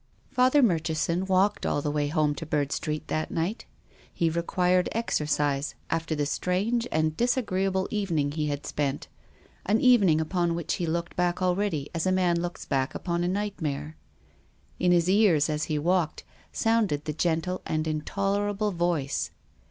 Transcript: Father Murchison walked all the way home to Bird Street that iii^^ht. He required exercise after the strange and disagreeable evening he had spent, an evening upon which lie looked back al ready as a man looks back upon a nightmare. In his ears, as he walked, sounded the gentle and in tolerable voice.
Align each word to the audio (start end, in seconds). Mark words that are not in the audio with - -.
Father 0.31 0.63
Murchison 0.63 1.27
walked 1.27 1.63
all 1.63 1.79
the 1.79 1.91
way 1.91 2.07
home 2.07 2.33
to 2.33 2.45
Bird 2.47 2.71
Street 2.71 3.07
that 3.07 3.31
iii^^ht. 3.31 3.65
He 4.11 4.31
required 4.31 4.89
exercise 4.93 5.75
after 5.91 6.15
the 6.15 6.25
strange 6.25 6.87
and 6.91 7.15
disagreeable 7.15 7.87
evening 7.91 8.31
he 8.31 8.47
had 8.47 8.65
spent, 8.65 9.07
an 9.67 9.79
evening 9.79 10.19
upon 10.19 10.55
which 10.55 10.79
lie 10.81 10.87
looked 10.87 11.15
back 11.15 11.39
al 11.39 11.55
ready 11.55 11.87
as 11.93 12.07
a 12.07 12.11
man 12.11 12.41
looks 12.41 12.65
back 12.65 12.95
upon 12.95 13.23
a 13.23 13.27
nightmare. 13.27 13.95
In 14.79 14.91
his 14.91 15.07
ears, 15.07 15.51
as 15.51 15.65
he 15.65 15.77
walked, 15.77 16.23
sounded 16.51 17.05
the 17.05 17.13
gentle 17.13 17.61
and 17.67 17.87
in 17.87 18.01
tolerable 18.01 18.71
voice. 18.71 19.29